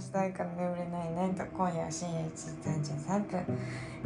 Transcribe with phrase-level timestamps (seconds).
[0.00, 3.44] したいから眠れないナイト今夜は深夜1時33分、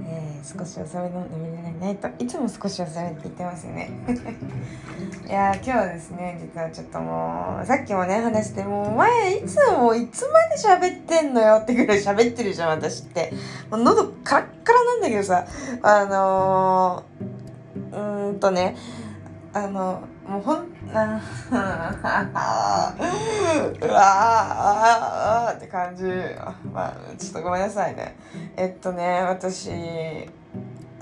[0.07, 3.91] えー、少し遅めの眠れないナイトいつも少し遅めって言ってますよね。
[5.29, 10.41] いや今日はですね実はちょっともうさっきもね話してもうお前いつもいつま
[10.79, 13.33] で喋ってんのよってぐらい喋ってるじゃん私って。
[13.71, 15.45] もう喉カラッカラなんだけどさ
[15.83, 18.77] あのー、うーんとね
[19.53, 20.63] あのもうほんあ
[23.81, 26.05] うわーって感じ
[26.73, 27.63] まあちょっとごめん。
[27.63, 28.17] なさいね
[28.57, 29.71] えっとね私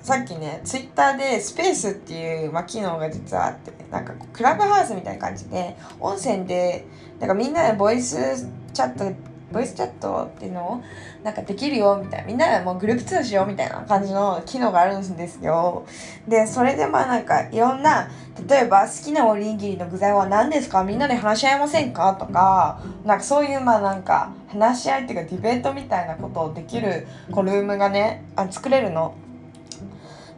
[0.02, 4.04] さっきねツイッターでスペースっていう、まあ、機能が実はあってなん。
[4.04, 6.86] かクラブハウスみたいな感じで音声で
[7.18, 7.28] なん。
[7.28, 7.52] かみん。
[7.52, 10.82] なでボイスチャットボイスチャットっていうのを
[11.22, 15.86] なんかできるよみたいなみんなでもうグループ通話しようみたいな感じの機能があるんですよ。
[16.28, 18.08] でそれでまあなんかいろんな
[18.48, 20.84] 例えば好きなおにぎりの具材は何ですか？
[20.84, 22.14] みんなで話し合いませんか？
[22.14, 29.14] とかなんかそういうまあなんか話し合いっていうかディベートみたいなことをできるこうルームがねあ作れるの。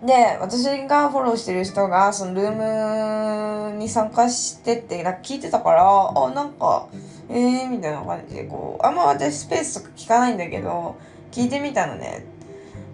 [0.03, 6.89] で、私がフォローしてる人が、そのルームに参加してって、なんか聞いてたから、あ、なんか、
[7.29, 10.97] えー、みたいな感じで、こう、あんま私スペースとか聞かないんだけど、
[11.31, 12.25] 聞いてみたのね。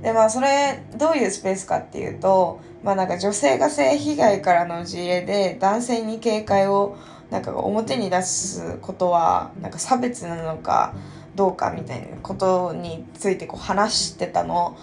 [0.03, 6.97] で、まあ、それ、どういうスペースかっていうと、まあなんか女性が性被害からの事例で、男性に警戒を、
[7.31, 10.95] なんか表に出すことは、なんか差別なのか
[11.34, 14.77] どうかみたいなことについてこう話してたの。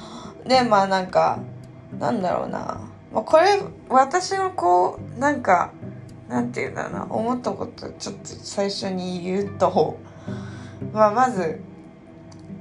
[0.46, 1.40] で、まあなんか、
[2.00, 2.82] なんだろうな、
[3.14, 5.72] まあ、これ私のこうなんか
[6.28, 7.06] なんていうんだろうな。
[7.10, 10.00] 思ったことちょっと最初に言うと、
[10.92, 11.62] まあ、まず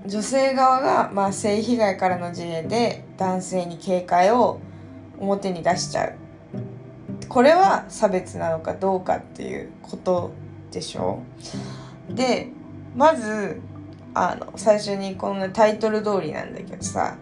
[0.06, 4.61] 女性側が、まあ、性被害からの事例で男性に警戒を
[5.19, 6.14] 表に出しちゃう。
[7.28, 10.33] これは差別なのかどうかっていうこと
[10.70, 11.22] でしょ。
[12.11, 12.48] で
[12.94, 13.61] まず
[14.12, 17.16] あの最初にこのタイトル通りなんだけどさ。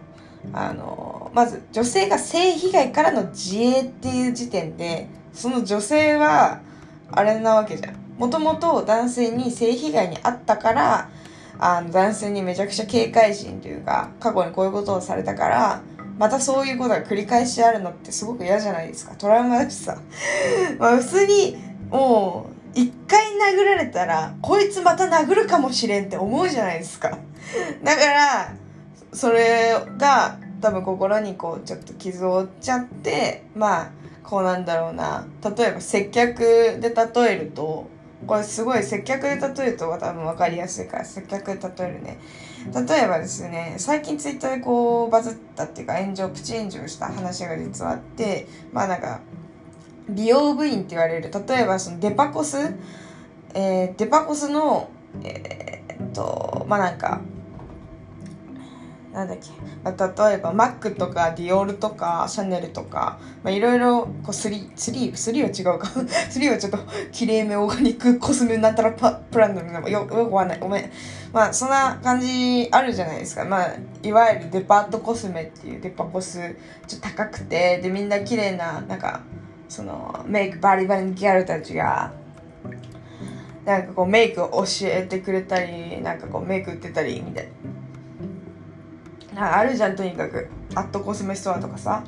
[0.53, 6.61] あのまず女性が性被害からの自衛っていう時点でその女性は
[7.11, 7.97] あれなわけじゃん。
[8.19, 11.11] もともと男性に性被害に遭ったから
[11.59, 15.83] あの男性にめちゃくちゃ警戒心というか過去にこういうことをされたから
[16.19, 19.15] またそういうことが繰り返しあるのってすごく嫌じゃないですか。
[19.15, 19.99] トラウマだしさ。
[20.79, 21.57] まあ普通に
[21.91, 27.19] もう一回殴られたらこいつまた殴るかもしれんって思うじゃないですか。
[27.83, 28.53] だから
[29.13, 33.91] それが多分心にこうちょっと傷を負っちゃってまあ
[34.23, 35.27] こうなんだろうな。
[35.57, 36.39] 例えば接客
[36.81, 37.89] で例えると
[38.27, 42.19] これすごい接客で例えると多分分かりやすいから接客で例えるね。
[42.73, 49.21] 例えばですね最近ツイッターでこうバズったっていうか炎上プチ炎上した話が実はあってまあなんか
[50.09, 52.57] 美容部員って言われる例えばそのデパコス、
[53.55, 54.91] えー、デパコスの
[55.25, 57.21] えー、っとまあなんか
[59.13, 59.51] なんだっけ、
[60.29, 65.87] 例えばマックとかディオールとかシャネルとかいろいろスリースリースリは違うか。
[66.31, 66.79] スリーはちょっと
[67.11, 70.59] きれいめオーガニックコスメなんたらパプランドのよよくわかんない。
[70.59, 70.91] ごめん。
[71.31, 73.45] まあそんな感じあるじゃないですか。
[73.45, 76.39] まあいわゆるデパートコスメっていうデパコス
[76.87, 79.21] ちょっと高くてでみんな綺麗ななんか
[79.69, 82.13] そのメイクバリバリのギャルたちが
[83.67, 87.51] なんかこうメイクを教えてくれたりなんかこうメイク売ってたりみたいな。
[89.37, 90.49] あるじゃんとにかく。
[90.75, 92.05] アットコスメストアとかさ。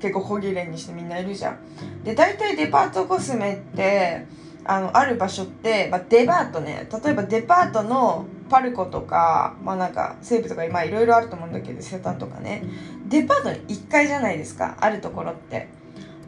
[0.00, 1.58] 結構小切れにしてみんないるじゃん。
[2.04, 4.26] で大体デパートコスメって
[4.64, 6.88] あのある場所って、まあ、デパートね。
[7.04, 12.62] 例えばデパートのパルコとかまあなんか西武とか今いろいろあると思うんだけどセタンとかね。
[13.08, 14.76] デパートの1階じゃないですか。
[14.80, 15.68] あるところって。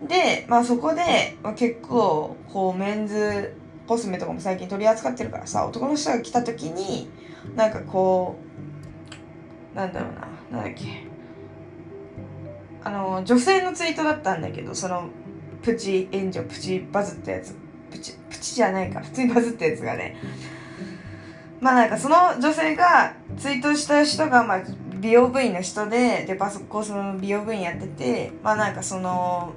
[0.03, 3.55] でまあそこで、まあ、結構こうメンズ
[3.87, 7.09] コスメとかも最近取り扱ってるからさ男の人が来た時に
[7.57, 8.49] なんかこう
[9.79, 10.13] なんだろう
[10.53, 11.07] ななんだっけ。
[12.83, 15.09] あの女性のツイートだったんだけどその
[15.63, 17.55] プチ炎上プチバズったやつ。
[17.93, 19.01] プチプチじゃないか。
[19.01, 20.17] 普通にバズったやつがね。
[21.61, 24.63] まあなんかその女性がツイートした人がまあ
[24.97, 29.55] 美容部員の人ででパソコンその美容部員やっててまあなんかその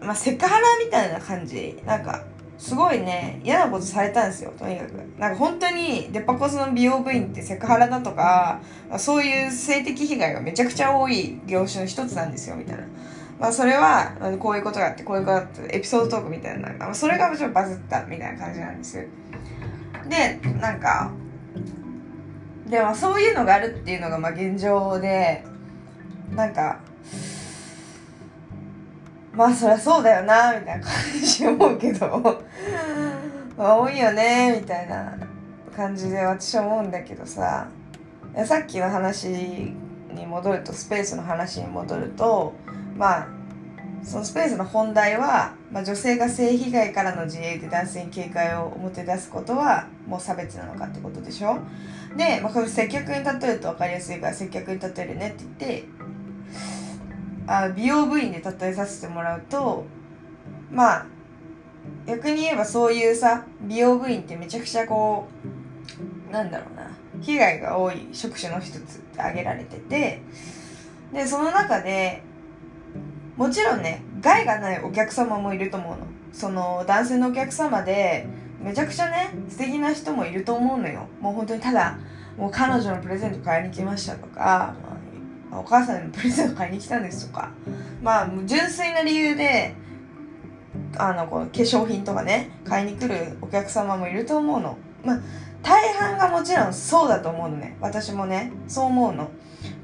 [0.00, 1.78] まあセクハラみたいな感じ。
[1.84, 2.24] なんか
[2.58, 4.92] すごいね、嫌なことされたんですよ、とにかく。
[5.18, 8.60] なんか本当に、デパコスの美容部員ってセクハラだとか、
[8.96, 12.84] そういう性的被害がめちゃくちゃ多い業種の一つなんですよ、みたいな。
[13.40, 19.04] まあそれは、こういうことがあって、こういうことがあって、エピソードトークみたいな、まあそれがもちろんバズったみたいな感じなんです。
[20.08, 21.10] で、なんか、
[22.68, 25.44] でもそういうのがあるっていうのがまあ現状で、
[26.34, 26.78] なんか、
[29.36, 30.92] まあそりゃそうだよなみたいな感
[31.22, 32.06] じ思うけど。
[33.56, 35.16] まあ多いよねみたいな
[35.76, 37.68] 感じで私は思うんだけどさ。
[38.46, 42.52] さっきの話に戻るとスペースの話に戻ると
[42.96, 43.28] まあ
[44.02, 51.58] そのスペースの本題は、まあ、女性が性被害からの自衛で男性に警戒を表出すことはもう差別なのかってことでしょ。
[52.14, 55.50] で、まあ、これ接客に例えると分かりやすいから接客に例えるねって言っ
[55.80, 55.84] て
[57.46, 59.84] あ美容部員で例えさせてもらうと
[60.70, 61.06] まあ
[62.06, 65.28] 逆に言えばそういうさ美容部員ってめちゃくちゃこ
[66.30, 70.22] うなんだろうな被害が多い職種の一つって挙げられてて
[71.12, 72.22] でその中で
[73.36, 76.06] もちろんね害がないお客様もいると思うの。
[76.32, 78.26] その男性のお客様で
[78.60, 81.06] めちゃくちゃね素敵な人もいると思うのよ。
[81.20, 81.98] もう本当にただ
[82.36, 84.93] もう彼女のプレゼント買いに来ましたとか、まあ、
[85.58, 87.50] お母さんにプレゼント買いに来たんですとか。
[88.02, 89.74] まあ純粋な理由で
[90.96, 94.76] あのこの化粧品とかね買いに来るお客様もいると思うの。
[95.04, 95.20] まあ
[95.62, 97.76] 大半がもちろんそうだと思うのね。
[97.80, 99.30] 私もねそう思うの。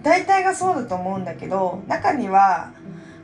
[0.03, 2.73] 大体がそうだと思うんだけど中には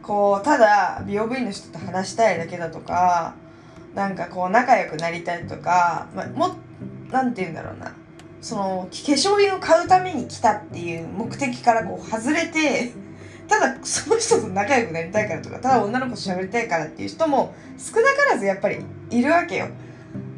[0.02, 3.34] こうただ美容部員の人と話したいだけだとか
[3.94, 6.56] なんかこう仲良くなりたいとか、まあ、も
[7.10, 7.94] なんて言うんだろうな。
[8.40, 12.92] その化粧品を買うために来たっていう目的からこう外れて
[13.48, 18.78] ただその人と仲良くなりたいからとかただ女の子と喋りたいからっていう人も少なからずやっぱり
[19.10, 19.68] いるわけよ。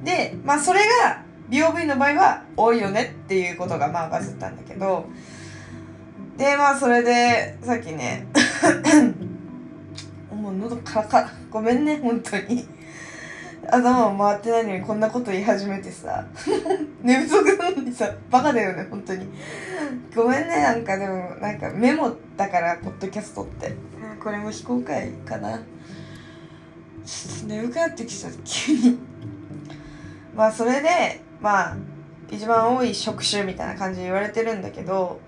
[0.05, 5.07] でまあそれが美容部員の場合は多いよねっていうことがまあバズったんだけど。
[6.37, 8.27] でまあそれでさっきね
[10.31, 11.33] もう喉カラカラ。
[11.51, 12.69] ごめんね本当に。
[13.67, 16.27] 頭も回ってないのにこんなこと言い始めてさ。
[17.03, 19.27] 寝不足なのにさバカだよね本当に。
[20.15, 23.75] ごめんねなんかでもなんかメモだからポッドキャストって。
[24.23, 25.61] これも非公開かな。
[27.05, 28.99] ちょっと眠くなってきちゃった急に。
[30.35, 31.77] まあそれでまあ
[32.31, 35.21] 一番多い職種みたいな感じで言われてるんだけど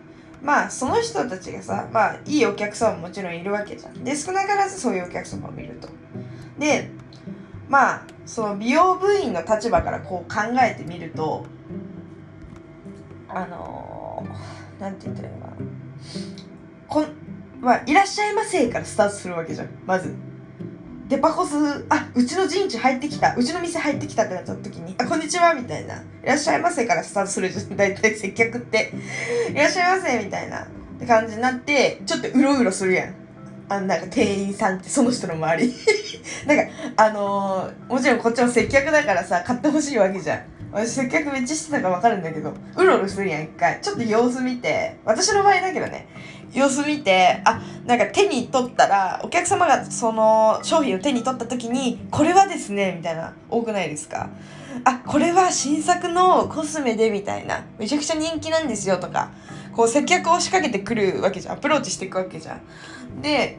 [0.43, 4.05] まあその人たちがさまあいいお客様ももちろんいるわけじゃん。
[4.05, 5.88] で少なからずそういうお客様もいると。
[6.59, 6.91] で
[7.70, 11.46] まあその美容部員の立場からこう考えてみると
[13.28, 15.56] あのー、なんて言ったらいいのかな。
[16.88, 17.06] こん
[17.61, 20.14] まあいらっしゃいませからスタートするわけじゃんまず。
[21.08, 28.93] デパコスあうちの陣地入ってきたうちの店入ってきたってなった時に「あこんにちは」みたいな「いらっしゃいませ」からスタートするじゃん 大体接客って
[29.50, 30.66] 「いらっしゃいませ」みたいなっ
[31.00, 33.19] て感じになってちょっとうろうろするやん。
[33.70, 35.75] あなんか店員さんってその人の周り。
[36.44, 36.64] なんか
[36.96, 40.43] あのー、もちろんこっちも接客だからさ買ってほしいわけじゃん。
[40.72, 43.78] 私接客めっちゃしてたから分かるんだけどうろうろするやん一回。
[43.81, 46.08] ちょっと様子見て私の場合だけどね。
[46.52, 54.31] 様子見てあなんか手に取ったらお客様がその商品を手に取った時にこれはですねみたいな多くないですか。
[54.82, 57.64] あこれは新作のコスメでみたいな。
[57.78, 59.31] めちゃくちゃ人気なんですよとか。
[59.75, 61.55] こう接客を仕掛けてくるわけじゃん。
[61.55, 63.20] アプローチしていくわけじゃん。
[63.22, 63.58] で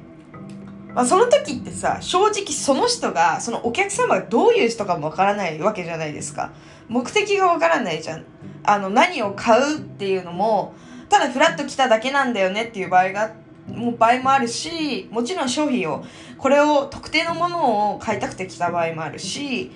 [0.93, 6.51] まあ、その時ってさ正直その人がそのお客様がどういう人かもわからないわけじゃないですか。
[6.89, 8.25] 目的がわからないじゃん。
[8.63, 10.73] あの何を買うっていうのも
[11.09, 13.33] ただフラッと来ただけなんだよねっていう場合が
[13.67, 16.03] もう場合もあるしもちろん商品を
[16.37, 19.71] これを特定のものを買いたくて来た場合もあるし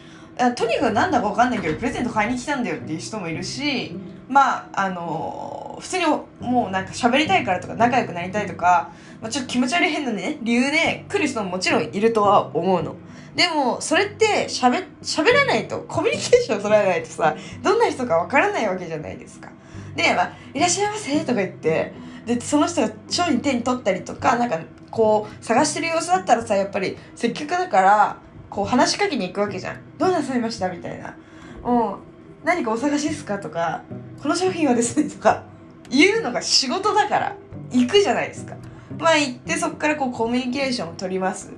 [0.56, 3.96] とにかくなんだか分かんないけどプレゼント買いに来たんだよっていう人もいるし
[4.28, 8.92] まああの普通にもうなんか喋りたいからとか仲良くなりたいとか、
[9.22, 12.96] まあ、ちょっと気持ち悪い変なね理由で来る人ももちろんいるとは思うの。
[13.36, 19.52] でもそれって喋喋らないとコミュニケーション取らないとさどんな人か分からないわけじゃないですか。
[19.96, 21.94] で、まあ、いらっしゃいませとか言って、
[22.26, 24.60] で、その人が商品手に取ったりとか、なんか、
[24.92, 28.18] こう、探してる様子だったらさ、やっぱり、接客だから、
[28.50, 29.80] こう、話しかけに行くわけじゃん。
[29.98, 31.16] どうなさいましたみたいな。
[31.64, 31.98] もう、
[32.46, 33.40] 何かお探しですか？
[33.40, 33.84] とか、
[34.22, 35.44] この商品はですね、とか、
[35.90, 37.36] 言うのが仕事だから、
[37.72, 38.56] 行くじゃないですか。
[39.00, 41.52] まあ、行って、そこからこう、コミュニケーションを取ります。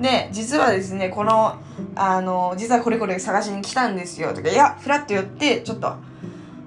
[0.00, 1.58] で、実はですね、この、
[1.94, 5.94] あの、実はこれこれ探しに来たんですよ、とか、いや、ふらっと寄って、ちょっと、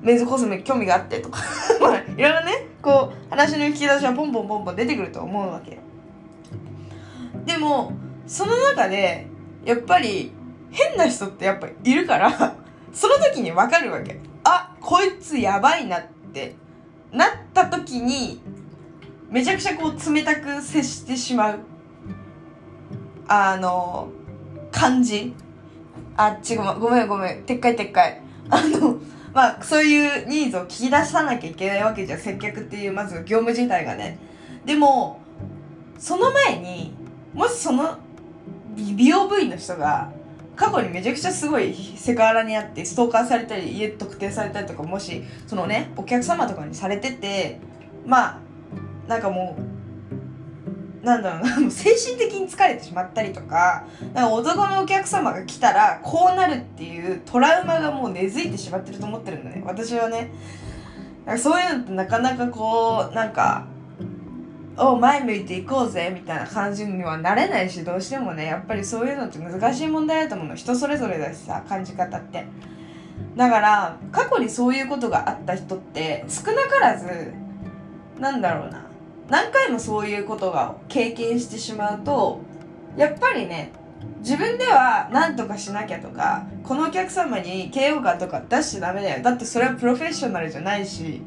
[0.05, 1.39] メンズコスメ興味があってとか
[1.81, 5.79] まあいろいろねこう話の引き出しはポンポンポンポン出てくると思うわけ
[7.51, 7.91] でも
[8.27, 9.25] その中で
[9.65, 10.31] やっぱり
[10.69, 12.53] 変な人ってやっぱいるから
[12.95, 14.19] その時に分かるわけ。
[14.45, 16.55] あこいつやばいなって。
[17.11, 18.41] なった時に
[19.29, 21.59] めちゃくちゃこう冷たく接してしまう。
[23.27, 24.09] あの
[24.71, 25.33] 感じ。
[26.17, 27.43] あ違うごめんごめん。
[27.43, 28.21] 撤回撤回。
[28.49, 28.97] あの
[29.33, 32.19] まあ、そういうニーズを聞き出さなきゃいけないわけじゃん。
[32.19, 34.17] 接客っていうまず業務自体がね。
[34.65, 35.19] でも
[35.97, 36.93] その前に
[37.33, 37.97] もしその
[38.75, 40.11] 美容部員の人が
[40.55, 47.59] 過去にめちゃくちゃすごいセクハラにあってストーカーされたり家特定されたりとかもしそのねお客様とかにされてて
[48.05, 48.39] まあ
[49.07, 59.61] なんかもうなんだろうなもう 精神的に疲れてしまったりとかなんか男のお客様が来たらこうなるっていうトラウマがもう根付いてしまってると思ってるんだね。
[59.65, 60.31] 私はね。
[61.25, 63.65] なんかそういうのってなかなかこうなんか
[64.77, 70.55] お前向いていこうぜみたいな感じにはなれないしどうしてもねやっぱりそういうのって難しい問題だと思うの。
[70.55, 72.45] 人それぞれだしさ感じ方って。
[73.37, 77.33] だから過去にそういうことがあった人って少なからず
[78.19, 78.85] なんだろうな。
[79.29, 82.41] 何回もそういうことが経験してしまうと
[82.95, 83.71] やっぱりね
[84.19, 89.23] 自分では何とかしなきゃとかこのお客様に嫌悪感とか出しちゃダメだよ。
[89.23, 91.21] だってそれはプロフェッショナルじゃないし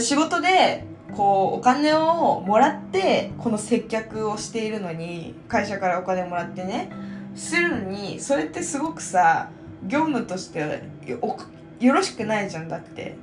[0.00, 6.90] 仕事でこうお金をもらってこの接客をしているのに会社からお金もらってね。
[7.34, 9.50] するのにそれってすごくさ
[9.86, 10.60] 業務として
[11.08, 13.16] よろしくないじゃんだって。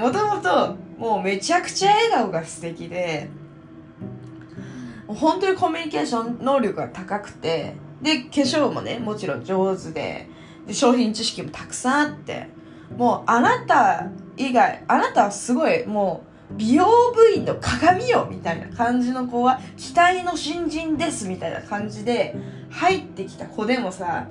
[0.00, 3.28] もともともうめちゃくちゃ笑顔が素敵で
[5.06, 10.28] 本当にコミュニケーション能力が高くてで化粧もねもちろん上手で
[10.66, 12.48] で商品知識もたくさんあって
[12.96, 22.34] もうあなた以外あなたはすごいもう美容部員の鏡よみたいな感じの子は期待の新人ですみたいな感じで
[22.70, 24.28] 入ってきた子でもさ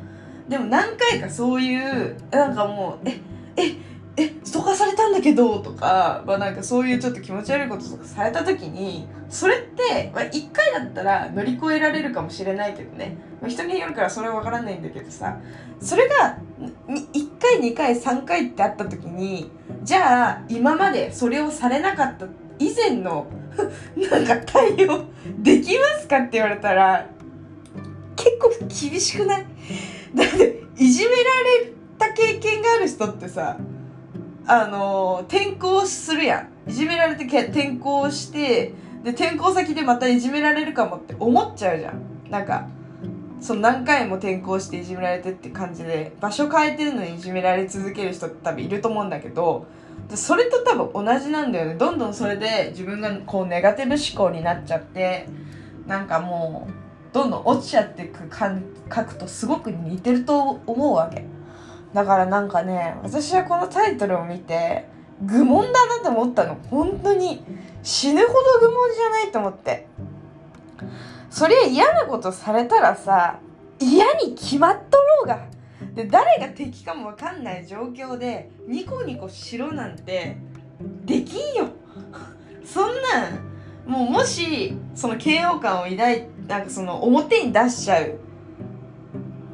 [0.48, 3.20] でも何回かそういうなんかもうえ
[3.56, 3.76] え
[4.20, 15.38] えストーカーされたんだけどとか、まあ、なんかそういうちょっと気持ち悪いこととかされた時にそれって、まあ、1回だったら乗り越えられるかもしれないけどね、まあ、人によるからそれは分からないんだけどさ。
[15.80, 16.40] それが
[16.88, 19.52] 1回2回3回ってあった時に
[19.88, 22.26] じゃあ今までそれをされなかった
[22.60, 23.26] 以前の
[24.12, 25.06] なんか対応
[25.40, 27.06] できますかって言われたら
[28.18, 28.50] 結構
[28.90, 29.46] 厳しくない？
[30.14, 33.56] だっていじめられた経験がある人ってさ
[34.46, 36.70] あの転校するやん。
[36.70, 38.74] いじめられて転校して
[39.06, 42.02] で転校先でまたいじめられるかもって思っちゃうじゃん。
[42.30, 42.68] なんか
[43.40, 49.68] その何回も転校していじめられてって感じで場所変えてるのにいじめられ続ける人って多分いると思うんだけど
[50.16, 51.76] それと多分同じなんだよね。
[51.76, 55.28] どんどんそれで自分がこうネガティブ思考になっちゃって
[55.86, 61.26] なんかもうどんどん落ちちゃっていく感覚とすごく似てると思うわけ。
[61.94, 64.86] だからなんかね私はこのタイトルを見て
[65.22, 66.58] 愚問だなと思ったの。
[66.70, 67.44] 本当に。
[67.84, 69.88] 死ぬほど愚問じゃないと思って。
[71.30, 73.40] そりゃ嫌なことされたらさ
[73.80, 75.48] 嫌に決まっとろうが。
[75.94, 80.38] で誰が敵かも分かんない状況でニコニコしろなんて
[81.06, 81.70] できんよ。
[82.66, 83.48] そんなん
[83.86, 88.16] もうもしその嫌悪感を抱いなんかその表に出しちゃう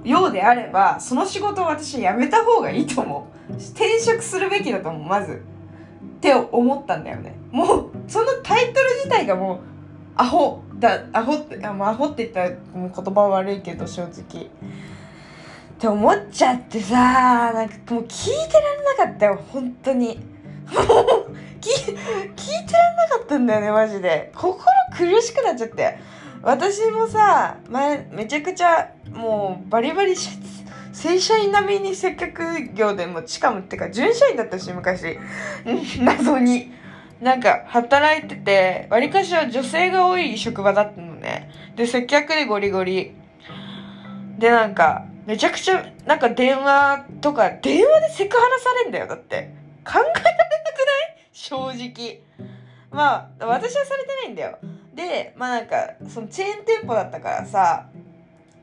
[0.08, 3.54] ようであればその仕事を私は辞めた方がいいと思う。
[3.54, 5.34] 転職するべきだと思うまず。
[5.34, 7.36] って思ったんだよね。
[7.52, 9.60] もうそのタイトル自体がもう
[10.16, 10.63] アホ。
[10.80, 14.46] だアホってあアホって言ったら言葉悪いけど正直。
[14.46, 20.08] って思っちゃってさなんかもう聞いてられなかったよ本当に。
[20.08, 20.14] も
[21.28, 24.32] う聞聞いてられなかったんだよねマジで。
[24.36, 24.64] 心
[24.96, 25.98] 苦しくなっちゃって。
[26.42, 30.14] 私もさ前めちゃくちゃもうバリバリ
[30.94, 35.18] 正社員並みに接客業でもしかもってか準社員だったし昔。
[36.02, 36.72] 謎に。
[37.22, 41.50] なんか働いててわりかしは女性が多い職場だったのね。
[41.76, 43.14] で接客でゴリゴリ。
[44.38, 49.54] でなんかめちゃくちゃなんか電話とか電話でセクハラされんだよだって。
[49.86, 51.18] 考えられなくない？
[51.32, 52.22] 正直。
[52.92, 54.58] まあ私はされてないんだよ。
[54.94, 57.88] でまあなんかそのチェーン店舗だったからさ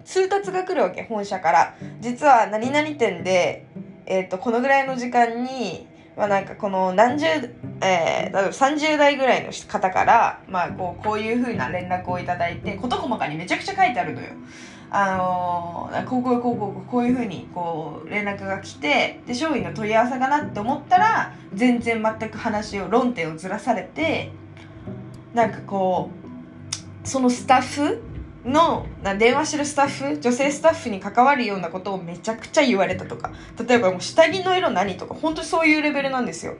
[0.04, 1.74] 通達が来るわけ本社から。
[2.00, 3.66] 実は何々店で、
[4.06, 5.86] えーと、このぐらいの時間に、
[6.20, 7.44] まあ、なんかこの何十、えー、
[7.80, 14.26] 例えば30代ぐらいの方から、まあ、こうこういうふうな連絡をいただいて事細かにめちゃくちゃ書いてあるのよ。
[14.90, 24.30] あのー、こうこうこうこうこういうふうにこう連絡が来てで商品の問い合わせかなって思ったら全然全く話を論点をずらされて
[25.32, 26.10] なんかこ
[27.04, 28.02] うそのスタッフ
[28.44, 28.86] の
[29.18, 33.32] 電話してるスタッフ女性スタッフに関わるようなことをめちゃくちゃ言われたとか。
[33.66, 36.56] 例えばもう下着の色何とか本当にそういうレベルなんですよ。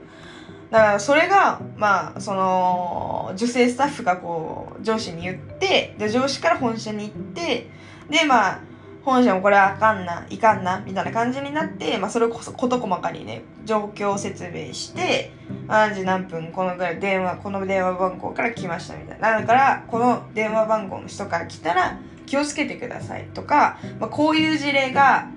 [0.69, 7.69] だからそれがまあその女性スタッフがこう上司に言ってで上司から本社に行って
[8.09, 8.59] でまあ
[9.03, 15.33] 本社もこれあかんな、いかんな、みたいな感じになって、まあそれこそ事細かにね、状況を説明して、
[15.67, 19.39] 何時何分、このぐらい電話、この電話番号から来ましたみたいな。
[19.39, 21.99] だから、この電話番号の人から来たら、
[22.31, 25.27] 気をつけてくださいとか、まあ、こういう事例が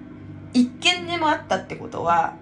[0.52, 2.36] 一件でもあったってことは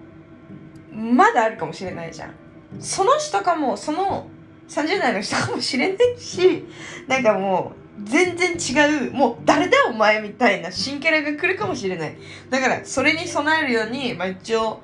[0.93, 2.35] まだあるかもしれないじゃん
[2.79, 4.29] その人かもその
[4.69, 6.67] 30代の人かもしれないし
[7.09, 12.17] なんかもう全然違うもう誰だお前みたいな新キャラが来るかもしれない。
[12.51, 14.81] だからそれに備えるように、まあ、一応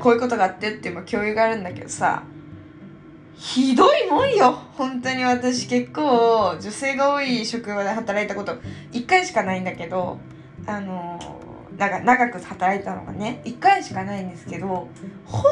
[0.00, 2.22] こういうことがあってっていう、共有があるんだけどさ
[3.36, 4.52] ひどいもんよ。
[4.76, 8.56] 本当に私結構女性が多い職場で働いたこと
[8.92, 10.18] 1回しかないんだけど
[10.66, 11.18] あの
[11.76, 14.88] なんか長く働いたのがね1回しかないんですけど
[15.26, 15.44] 本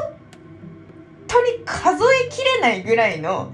[1.27, 3.53] 当に数えきれないぐらいの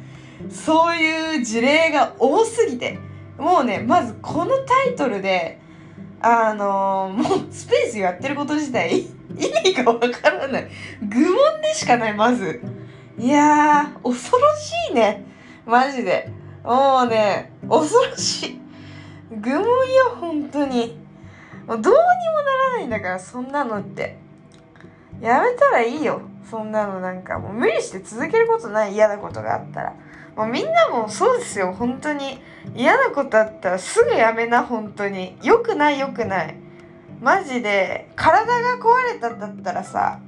[0.48, 2.98] そういう事例が多すぎて。
[3.40, 5.58] もうねまずこのタイトルで
[6.20, 9.00] あのもうスペースやってること自体
[9.38, 10.68] 意味がわからない。
[11.02, 12.60] 愚問でしかないまず。
[13.18, 15.24] いやー恐ろしいね。
[15.64, 16.30] マジで。
[16.62, 18.60] もうね恐ろしい。
[19.30, 19.64] 愚問よ
[20.20, 20.98] 本当に。
[21.66, 24.18] もうどうにもならないんだからそんなのって。
[25.20, 26.20] やめたらいいよ
[26.50, 27.38] そんなのなんか。
[27.38, 29.94] もう無理して続けることない嫌なことがあったら。
[30.36, 32.38] もうみんなもそうですよ本当に。
[32.74, 35.36] 嫌なことあったらすぐやめな本当に。
[35.42, 36.56] よくないよくない。
[37.20, 40.20] マジで体が壊れたんだったらさ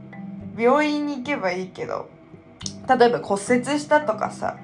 [0.57, 2.11] 病院に行けばいいけど
[2.87, 4.59] 例えば骨折したとかさ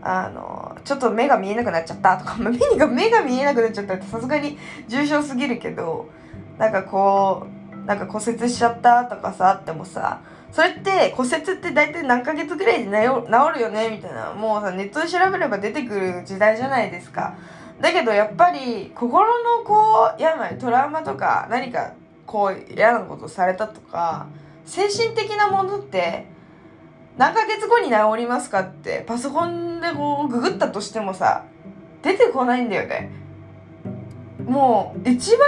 [0.00, 6.08] あのちょっと目が見えなくなっちゃったとか、 目が目が見えなくなっちゃったってさすがに重症すぎるけど
[6.58, 10.20] なんかこうなんか骨折しちゃったとかさあってもさ
[10.54, 13.90] それって骨折って大体何ヶ月ぐらいで治るよね？
[13.90, 14.32] みたいな。
[14.32, 17.36] もうさネットで調べれば出てくる時代じゃないですか。
[17.80, 21.94] だけどやっぱり心のこう病トラウマとか何か
[22.24, 24.28] こう嫌なことされたとか
[24.64, 26.26] 精神的なものって
[27.18, 31.46] 何ヶ月後に治りますかってパソコンでこうググったとしてもさ
[32.02, 33.10] 出てこないんだよね。
[34.46, 35.40] もう一番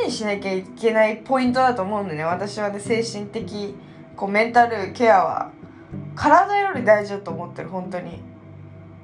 [0.00, 2.24] 大事にしなきゃいけないポイントだと思うんだよね。
[2.24, 3.74] 私はね精神的
[4.16, 5.50] こうメンタルケアは
[6.14, 8.22] 体より大事だと思ってる本当に。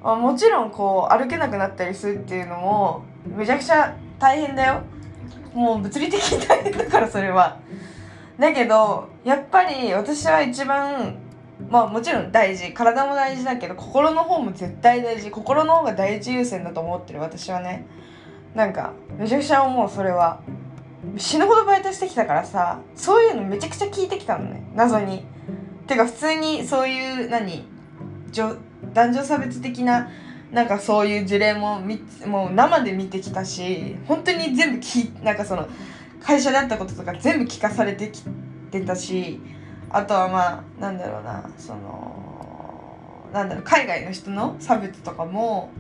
[0.05, 4.83] あもちろんこう歩けなくなったりするっていうのもめちゃくちゃ大変だよ。
[5.55, 7.59] もう物理的に大変だからそれは。
[8.39, 11.19] だけどやっぱり私は一番
[11.69, 12.73] まあもちろん大事。
[12.73, 15.31] 体も大事だけど心の方も絶対大事。
[15.31, 17.87] 心の方が第一優先だと思ってる私はね。
[18.55, 20.41] なんかめちゃくちゃ思うそれは。
[21.17, 24.63] 死ぬほどバイトしてきたからさそういうのめちゃくちゃ聞いてきたのね。
[24.75, 25.25] 謎に。
[25.87, 27.65] てか普通にそういう何
[28.95, 30.09] 男女差別的な
[30.53, 31.81] なんかそういう事例も
[32.27, 35.69] もう生で見てきたし本当に全部きなんかその
[36.23, 38.23] 会社であったこととか全部聞かされてき
[38.71, 39.41] てたし
[39.91, 45.71] あとはまあなんだろうなそのなんだろう海外の人の差別とかも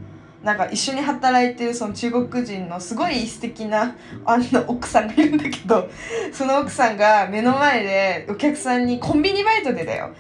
[0.43, 5.89] なんか一緒に働いてるその中国人のすごい素敵なあの奥さんがいるんだけど
[6.33, 10.11] その奥さんが目の前でお客さんにコンビニバイトでだよ。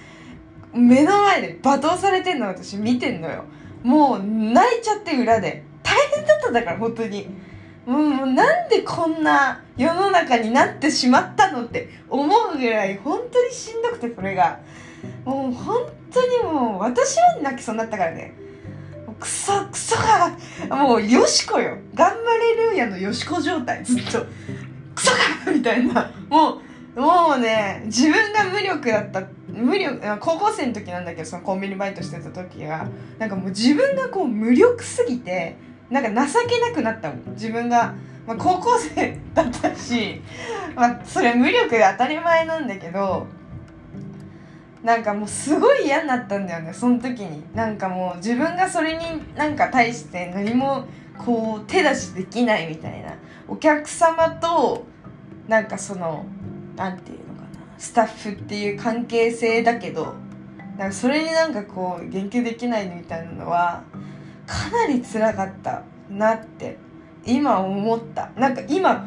[0.72, 3.44] 目の前で罵倒されてんの私見てんのよ。
[3.82, 5.64] もう泣いちゃって裏で。
[5.82, 7.28] 大変だったんだから本当に。
[7.84, 14.60] もうなんでこんな世の中になってしまったのって思うぐらい本当にしんどくてそれが。
[15.24, 15.78] もう本
[16.12, 18.34] 当にもう私は泣きそうになったからね。
[19.22, 21.78] クソクソがもうよしこよ。
[21.94, 23.84] 頑張れるんやのよしこ状態。
[23.84, 24.26] ずっと。
[24.96, 25.16] クソか
[25.54, 26.10] みたいな。
[26.28, 26.60] も
[26.96, 29.22] うもうね自分が無力だった。
[29.48, 32.88] 無力高校生の時なんだけどそのコンビニバイトしてた時が
[33.20, 35.56] なんかもう自分がこう無力すぎて
[35.88, 37.22] なんか情けなくなったもん。
[37.34, 37.94] 自分が、
[38.26, 40.20] まあ、高校生だったし、
[40.74, 43.28] まあ、それ無力で当たり前なんだけど
[44.82, 47.44] なんかもうすごい嫌になったんだよねその時に。
[47.54, 49.04] なんかもう自分がそれに
[49.36, 50.84] なんか対して何も
[51.18, 53.14] こう手出しできないみたいな。
[53.46, 54.84] お客様と
[55.46, 56.24] なんかその
[56.76, 57.48] 何て言うのかな。
[57.78, 60.14] スタッフっていう関係性だけど
[60.76, 63.84] なんかそれになんかこう言及できないみたいなのは
[64.46, 66.76] かなり辛かったなって
[67.24, 68.30] 今思った。
[68.36, 69.06] なんか今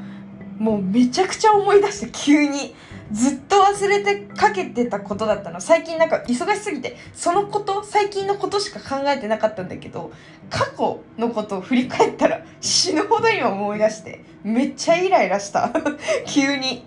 [0.57, 2.73] もうめちゃくちゃ思い出して急に。
[3.11, 5.61] ずっと忘れてかけてたことだったの。
[5.61, 10.11] 最近なんか忙しすぎてそのこと最近のことしか考えてなかったんだけど
[10.49, 15.71] 過去のことを振り返ったら死ぬほど今思い出してめっちゃイライラした。
[16.25, 16.85] 急に。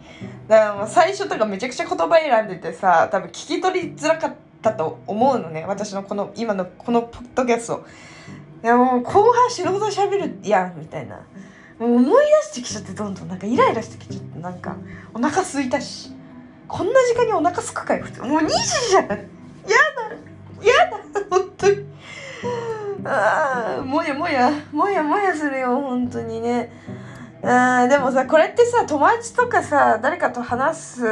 [0.49, 5.65] だからもう最初とかめちゃくちゃ言葉選んでてさ多分聞き取りづらかったと思うのね。
[5.69, 7.85] 私のこの今のこのポッドキャスト。
[8.63, 11.21] でも後半死ぬほど喋るやんみたいな。
[11.79, 13.29] もう思い出してきちゃってどんどん。
[13.29, 14.77] なんかイライラしてきちゃってなんか
[15.15, 16.13] お腹空いたし。
[16.67, 18.23] こんな時間にお腹すくかよ普通。
[18.23, 19.05] もう2時じゃん。
[19.05, 19.17] やだ。
[19.17, 21.87] やだ本当に。
[23.05, 24.51] ああもやもや。
[24.71, 26.71] もやもやするよ本当にね。
[27.43, 31.05] うんでもさこれってさ友達とかさ誰かと話す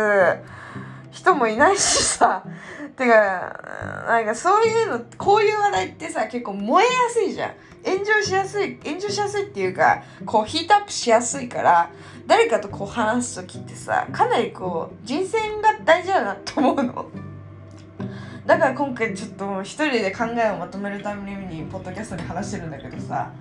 [1.13, 2.43] 人もいないしさ。
[2.97, 3.15] てか
[4.09, 7.53] なんかそういうのこういう話題ってさ結構燃えやすいじゃん。
[7.87, 11.91] 炎上しやすい炎上しやすいっていうかこうヒートアップしやすいから
[12.27, 17.07] 誰かとこう話す時ってさかなりこう人選が大事だなと思うの。
[18.45, 23.33] だから今回ちょっと一人で考えをまとめるためにポッドキャストで話してるんだけどさ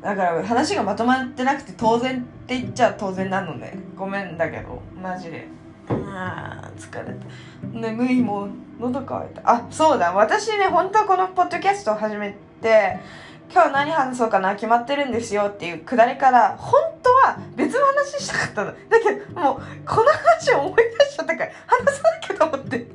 [0.00, 3.78] だから話がまとまってなくて当然って言っちゃ当然なのね。
[3.96, 5.46] ごめんだけどマジで。
[5.88, 7.26] あー疲れた。
[7.72, 9.42] 眠いもん喉乾いた。
[9.44, 10.12] あそうだ。
[10.12, 13.00] 私ね本当はこのポッドキャストを始めて
[13.50, 18.72] 今日何話そうかな決まってるんですよっていうくだりから本当は別の話したかったの。
[18.72, 22.86] だけどもうこの話を思い出しちゃったから話さなきゃと思って。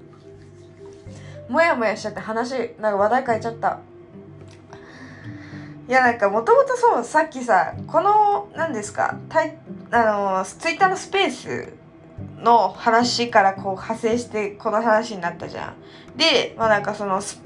[1.49, 3.79] もやもやしちゃって話なんか話題変えちゃった。
[5.87, 9.57] いやなんかもともとそうさっきさこの何ですかタイ
[9.89, 11.73] あのツイッターのスペース
[12.37, 16.17] の話からこう派生してこの話になったじゃん。
[16.17, 17.41] で、まあなんかそのス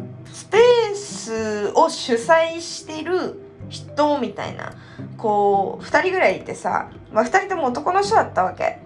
[0.50, 4.74] ペースを主催してる人みたいな、
[5.18, 8.80] こう、2人ぐらいいてさ、まあ2人とも男の人だったわけ。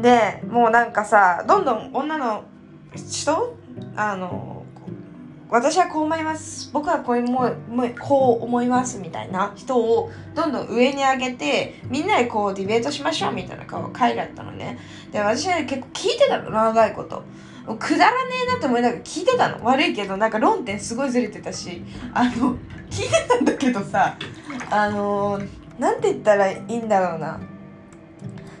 [0.00, 2.44] で、もうなんかさ、どんどん女の
[2.94, 3.56] 人？
[3.96, 4.53] あの、
[5.50, 6.70] 私はこう思います。
[6.72, 14.78] 僕はこう思いこう思いますみたいな人をどんどん上に上げてみんなでこうディベートしましょうみたいな回だったのね。
[15.12, 17.22] で私は結構聞いてたの長いこと。
[17.78, 19.64] くだらねえなと思いながら聞いてたの。
[19.64, 21.82] 悪いけどなんか論点すごいずれてたし。
[22.12, 22.56] あの
[22.90, 24.16] 聞いてたんだけどさ
[24.70, 25.40] あの
[25.78, 27.40] なんて言ったらいいんだろうな。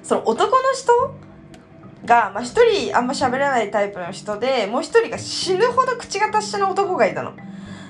[0.02, 1.14] その男の人
[2.04, 7.32] が、まあ、一人あんま喋らないタイプの人で、もう一人が死ぬほど口が達者な男がいたの。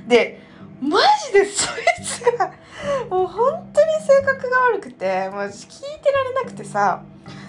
[0.07, 0.41] で、
[0.81, 2.53] マジでそいつが、
[3.11, 7.03] もう本当に性格が悪くて、もう聞いてられなくてさ、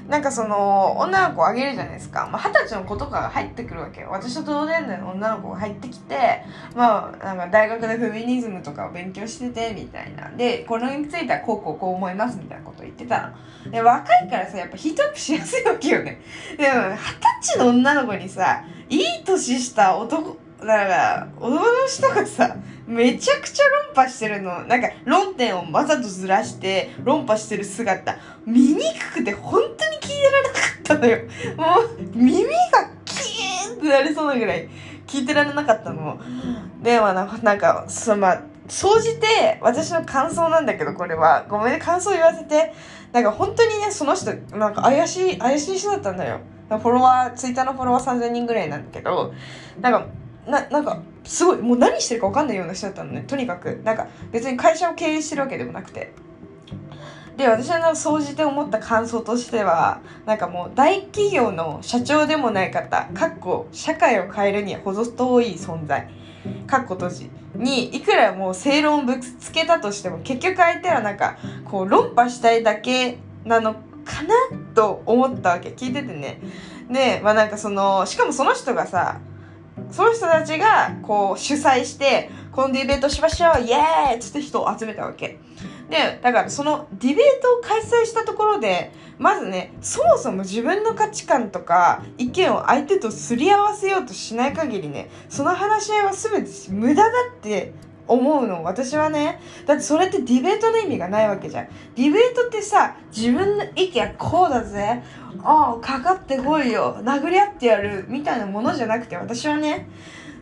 [0.07, 2.29] なんかその女の子をあげるじゃないですか。
[2.31, 4.09] まあ二十、歳の子とかが入ってくるわけよ。
[4.11, 6.43] 私と同年代の女の子が入ってきて
[6.75, 10.29] まあなんか大学でフェミニズムとかを勉強しててみたいな。
[10.29, 13.33] でこれについてはこうこうこう思いますみたいなこと言ってた
[13.65, 13.71] の。
[13.71, 16.21] で若いからさやっぱヒートアップしやすいわけよね。
[16.57, 22.55] でも二十歳の女の子にさいい年した男だから男の人がさ
[22.87, 24.63] めちゃくちゃ論破してるの。
[24.65, 28.17] なんか論点をわざとずらして論破してる姿。
[28.45, 31.17] 見にくくて本当に聞いてられなかったのよ。
[31.57, 32.49] もう耳が
[33.05, 34.69] キーンってなりそうなぐらい。
[35.07, 36.19] 聞いてられなかったの。
[36.81, 41.45] でもなんかそのまあ総じて私の感想なんだけどこれは。
[41.49, 42.73] ごめんね感想言わせて。
[43.13, 46.39] なんか本当にねその人なんか怪しい怪しい人だったんだよ。
[46.69, 49.33] フォロワーツイッターのフォロワー3000人ぐらいなんだけど。
[49.79, 50.07] なんか
[50.47, 53.81] ななんかすごいもう何してるか分かんないような人だったのねとにかく。
[53.83, 56.13] なんか別に会社を経営してるわけでもなくて。
[57.37, 66.09] で私の総じて思った感想としてはなんかもう大企業の社長でもない方かっこ社会を変えるには程遠い存在
[66.65, 73.73] かっこ閉じにいくらもう正論をぶつけたとしても結局相手はなんかこう論破したいだけなの
[74.05, 74.35] かな
[74.73, 75.69] と思ったわけ。
[75.69, 76.39] 聞いててね。
[76.89, 79.19] でまあなんかそのしかもその人がさ
[79.91, 84.15] その人たちがこう主催してこのディベートしましょうイエーイ!
[84.15, 85.39] っつって人を集めたわけ。
[85.89, 97.73] でだからそのディベートを開催したところでまずねそもそも自分の価値観とか意見を相手とすり合わせようとしない限りねその話し合いは全て無駄だって
[98.07, 98.63] 思うの。
[98.63, 101.67] 私はねだってそれってディベートの意味がないわけじゃん。
[101.95, 105.03] ディベートってさ自分の意見はこうだぜ。
[105.43, 106.97] ああかかってこいよ。
[107.03, 108.05] 殴り合ってやる。
[108.07, 109.89] みたいなものじゃなくて私はね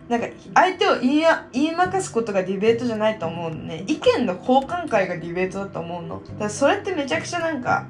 [0.10, 1.24] なんか相手を言い
[1.54, 3.84] 言いまかすことがディベートじゃないと思うのね。
[3.88, 6.22] 意見の交換会がディベートだと思うの。
[6.22, 7.88] だからそれってめちゃくちゃなんか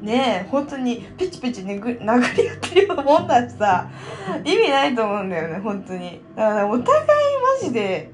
[0.00, 3.88] ねえ本当にピチピチねぐ殴り合ってるようなもんだしさ
[4.44, 6.20] 意味ないと思うんだよね本当に。
[6.36, 7.00] だからお互い
[7.60, 8.10] マジで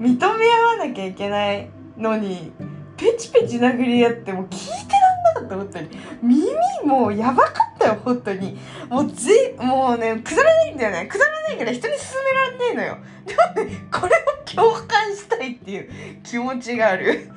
[0.00, 2.52] 認め合わなきゃいけないのに
[2.96, 4.92] ペチペチ殴り合ってもう聞いて
[5.34, 5.88] らんなかった本当に。
[6.22, 6.46] 耳
[6.84, 8.58] もうやばかったよ本当に。
[8.88, 11.06] もうぜもうねくだらないんだよね。
[11.06, 12.98] くだらないから人に勧められないのよ。
[13.26, 15.90] でもねこれを共感したいっていう
[16.22, 17.30] 気持ちがある。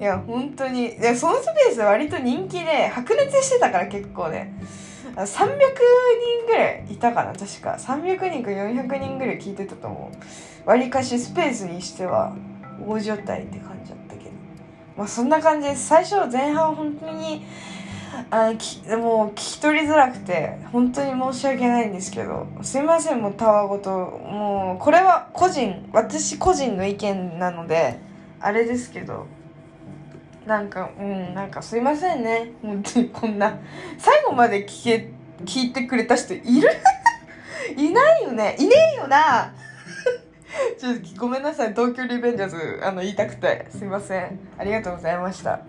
[0.00, 0.96] いや本当に。
[0.96, 4.54] いやそのスペース割と人気で白熱してたから結構ね。
[5.24, 7.76] 300人ぐらいいたかな確か。
[7.78, 10.12] 300人か400人ぐらい聞いてたと思
[10.66, 10.68] う。
[10.68, 12.34] わりかしスペースにしては
[12.86, 14.30] 大所帯って感じだったけど。
[14.96, 17.44] まあそんな感じです最初前半本当に
[18.30, 23.90] あきもう聞き取りづらくて本当に申し訳ないんですけどすいませんもうたわごと。
[23.90, 28.00] もうこれは個人私個人の意見なので
[28.40, 29.26] あれですけど
[30.48, 32.52] なんかうんなんかすいませんね。
[32.62, 33.58] 本当にこんな。
[33.98, 35.10] 最後まで聞け
[35.44, 36.70] 聞いてくれた人いる？
[37.76, 38.56] いないよね。
[38.58, 39.52] いねえよな。
[40.80, 41.68] ちょっとごめんなさい。
[41.74, 43.66] 東京リベンジャーズあの言いたくて。
[43.70, 44.38] すいません。
[44.56, 45.60] ありがとうございました。